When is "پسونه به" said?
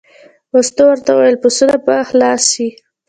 1.43-1.95